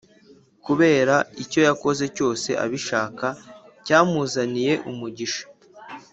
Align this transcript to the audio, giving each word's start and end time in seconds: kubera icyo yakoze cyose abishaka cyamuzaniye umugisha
kubera 0.65 1.15
icyo 1.43 1.59
yakoze 1.67 2.05
cyose 2.15 2.49
abishaka 2.63 3.27
cyamuzaniye 3.85 4.73
umugisha 4.91 5.45